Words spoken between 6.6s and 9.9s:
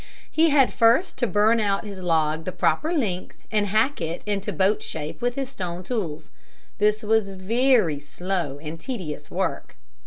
This was very slow and tedious work.